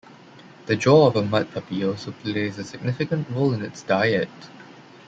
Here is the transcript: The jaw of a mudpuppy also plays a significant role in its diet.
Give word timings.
The 0.65 0.75
jaw 0.75 1.05
of 1.05 1.15
a 1.15 1.21
mudpuppy 1.21 1.87
also 1.87 2.11
plays 2.11 2.57
a 2.57 2.63
significant 2.63 3.29
role 3.29 3.53
in 3.53 3.61
its 3.63 3.83
diet. 3.83 4.29